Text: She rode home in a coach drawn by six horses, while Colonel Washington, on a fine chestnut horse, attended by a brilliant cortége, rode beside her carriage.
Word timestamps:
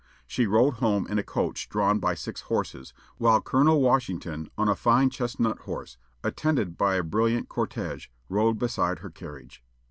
She 0.25 0.47
rode 0.47 0.77
home 0.81 1.05
in 1.05 1.19
a 1.19 1.23
coach 1.23 1.69
drawn 1.69 1.99
by 1.99 2.15
six 2.15 2.41
horses, 2.41 2.91
while 3.19 3.39
Colonel 3.39 3.81
Washington, 3.81 4.49
on 4.57 4.67
a 4.67 4.73
fine 4.75 5.11
chestnut 5.11 5.59
horse, 5.59 5.99
attended 6.23 6.75
by 6.75 6.95
a 6.95 7.03
brilliant 7.03 7.47
cortége, 7.49 8.07
rode 8.27 8.57
beside 8.57 8.97
her 9.05 9.11
carriage. 9.11 9.63